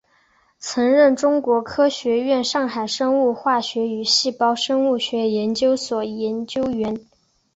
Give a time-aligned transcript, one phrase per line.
[0.57, 6.99] 曾任中国科学院上海生物化学与细胞生物学研究所研究员。